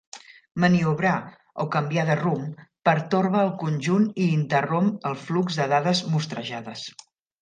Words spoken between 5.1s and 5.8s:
el flux de